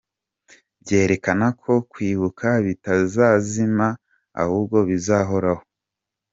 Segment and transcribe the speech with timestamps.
[0.81, 3.87] Byerekana ko kwibuka bitazazima
[4.41, 5.63] ahubwo bizahoraho.